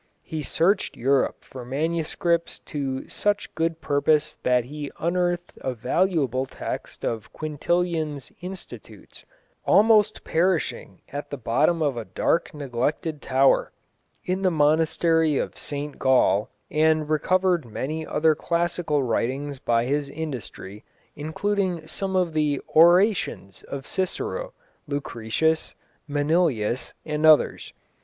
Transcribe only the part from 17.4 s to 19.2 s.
many other classical